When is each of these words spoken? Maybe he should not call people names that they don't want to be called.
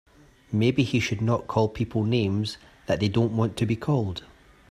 Maybe 0.51 0.81
he 0.81 0.99
should 0.99 1.21
not 1.21 1.45
call 1.45 1.69
people 1.69 2.03
names 2.03 2.57
that 2.87 2.99
they 2.99 3.07
don't 3.07 3.37
want 3.37 3.55
to 3.57 3.67
be 3.67 3.75
called. 3.75 4.23